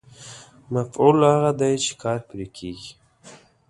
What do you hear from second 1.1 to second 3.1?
هغه دی چې کار پرې کېږي.